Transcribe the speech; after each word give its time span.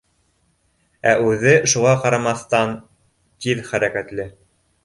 Ә 1.11 1.11
үҙе, 1.25 1.53
шуға 1.75 1.93
ҡарамаҫтан, 2.05 2.75
тиҙ 3.47 3.63
хәрәкәтле 3.71 4.31